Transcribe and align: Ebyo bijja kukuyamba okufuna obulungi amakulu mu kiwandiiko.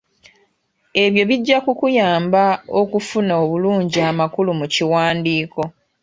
Ebyo 1.03 1.23
bijja 1.29 1.57
kukuyamba 1.65 2.43
okufuna 2.81 3.33
obulungi 3.43 3.99
amakulu 4.09 4.49
mu 4.59 4.65
kiwandiiko. 4.73 5.61